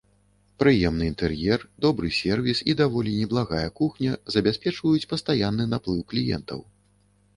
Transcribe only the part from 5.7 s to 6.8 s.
наплыў кліентаў.